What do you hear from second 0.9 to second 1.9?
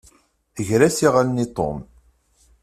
iɣallen i Tom.